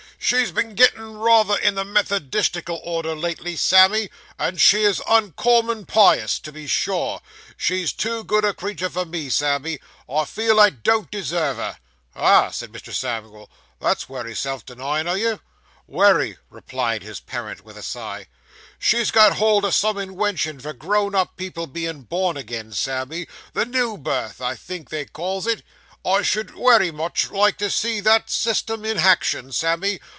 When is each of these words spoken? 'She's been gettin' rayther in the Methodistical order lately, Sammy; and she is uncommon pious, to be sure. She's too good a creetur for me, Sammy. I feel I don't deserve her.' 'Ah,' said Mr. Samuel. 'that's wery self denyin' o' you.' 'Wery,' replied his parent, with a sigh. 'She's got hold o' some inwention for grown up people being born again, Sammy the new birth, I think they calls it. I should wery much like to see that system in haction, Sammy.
'She's 0.23 0.51
been 0.51 0.75
gettin' 0.75 1.17
rayther 1.17 1.57
in 1.57 1.73
the 1.73 1.83
Methodistical 1.83 2.79
order 2.83 3.15
lately, 3.15 3.55
Sammy; 3.55 4.11
and 4.37 4.61
she 4.61 4.83
is 4.83 5.01
uncommon 5.09 5.87
pious, 5.87 6.37
to 6.41 6.51
be 6.51 6.67
sure. 6.67 7.21
She's 7.57 7.91
too 7.91 8.23
good 8.23 8.45
a 8.45 8.53
creetur 8.53 8.91
for 8.91 9.03
me, 9.03 9.31
Sammy. 9.31 9.79
I 10.07 10.25
feel 10.25 10.59
I 10.59 10.69
don't 10.69 11.09
deserve 11.09 11.57
her.' 11.57 11.79
'Ah,' 12.15 12.51
said 12.51 12.71
Mr. 12.71 12.93
Samuel. 12.93 13.49
'that's 13.79 14.07
wery 14.07 14.35
self 14.35 14.63
denyin' 14.63 15.07
o' 15.07 15.15
you.' 15.15 15.41
'Wery,' 15.87 16.37
replied 16.51 17.01
his 17.01 17.19
parent, 17.19 17.65
with 17.65 17.75
a 17.75 17.81
sigh. 17.83 18.27
'She's 18.77 19.09
got 19.09 19.37
hold 19.37 19.65
o' 19.65 19.71
some 19.71 19.97
inwention 19.97 20.59
for 20.61 20.71
grown 20.71 21.15
up 21.15 21.35
people 21.35 21.65
being 21.65 22.03
born 22.03 22.37
again, 22.37 22.71
Sammy 22.73 23.25
the 23.53 23.65
new 23.65 23.97
birth, 23.97 24.39
I 24.39 24.53
think 24.55 24.91
they 24.91 25.05
calls 25.05 25.47
it. 25.47 25.63
I 26.05 26.21
should 26.21 26.55
wery 26.55 26.91
much 26.91 27.29
like 27.31 27.57
to 27.57 27.69
see 27.71 27.99
that 28.01 28.29
system 28.29 28.85
in 28.85 28.97
haction, 28.97 29.51
Sammy. 29.51 29.99